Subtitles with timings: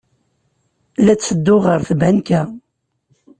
[1.05, 2.41] La ttedduɣ ɣer tbanka.